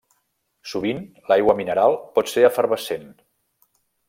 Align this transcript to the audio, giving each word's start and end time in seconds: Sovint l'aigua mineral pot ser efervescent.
Sovint 0.71 1.03
l'aigua 1.31 1.55
mineral 1.59 1.99
pot 2.17 2.33
ser 2.35 2.47
efervescent. 2.51 3.07